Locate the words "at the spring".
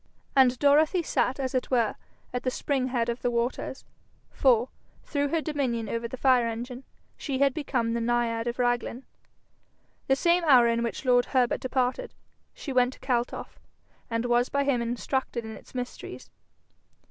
2.33-2.87